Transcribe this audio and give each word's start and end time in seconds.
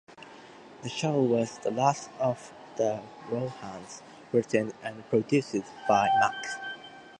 The 0.81 0.89
show 0.89 1.21
was 1.21 1.59
"The 1.59 1.69
Last 1.69 2.09
of 2.19 2.51
the 2.75 3.03
Rohans", 3.29 4.01
written 4.31 4.73
and 4.81 5.07
produced 5.11 5.63
by 5.87 6.09
Mack. 6.19 6.63